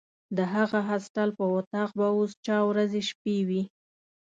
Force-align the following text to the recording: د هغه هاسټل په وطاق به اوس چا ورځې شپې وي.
د 0.37 0.39
هغه 0.53 0.79
هاسټل 0.89 1.29
په 1.39 1.45
وطاق 1.55 1.89
به 1.99 2.07
اوس 2.15 2.31
چا 2.45 2.57
ورځې 2.69 3.01
شپې 3.09 3.37
وي. 3.47 3.63